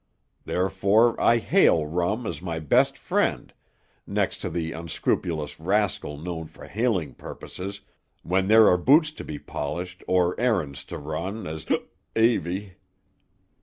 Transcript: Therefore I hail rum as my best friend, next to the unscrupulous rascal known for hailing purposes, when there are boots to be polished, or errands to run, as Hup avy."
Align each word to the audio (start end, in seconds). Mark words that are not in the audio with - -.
Therefore 0.45 1.13
I 1.21 1.37
hail 1.37 1.85
rum 1.85 2.25
as 2.25 2.41
my 2.41 2.57
best 2.57 2.97
friend, 2.97 3.53
next 4.07 4.39
to 4.39 4.49
the 4.49 4.71
unscrupulous 4.71 5.59
rascal 5.59 6.17
known 6.17 6.47
for 6.47 6.65
hailing 6.65 7.13
purposes, 7.13 7.81
when 8.23 8.47
there 8.47 8.67
are 8.67 8.77
boots 8.79 9.11
to 9.11 9.23
be 9.23 9.37
polished, 9.37 10.03
or 10.07 10.33
errands 10.39 10.83
to 10.85 10.97
run, 10.97 11.45
as 11.45 11.65
Hup 11.65 11.83
avy." 12.15 12.77